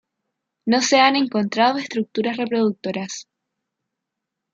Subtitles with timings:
[0.65, 3.27] No se han encontrado Estructuras reproductoras.